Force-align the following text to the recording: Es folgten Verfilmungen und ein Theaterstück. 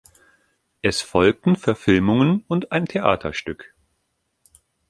Es 0.81 1.03
folgten 1.03 1.55
Verfilmungen 1.55 2.43
und 2.47 2.71
ein 2.71 2.87
Theaterstück. 2.87 3.75